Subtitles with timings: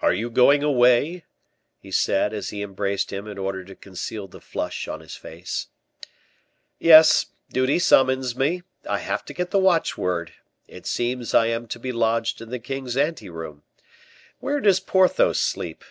[0.00, 1.24] "Are you going away?"
[1.78, 5.68] he said, as he embraced him, in order to conceal the flush on his face.
[6.80, 7.26] "Yes.
[7.52, 8.64] Duty summons me.
[8.84, 10.32] I have to get the watch word.
[10.66, 13.62] It seems I am to be lodged in the king's ante room.
[14.40, 15.84] Where does Porthos sleep?"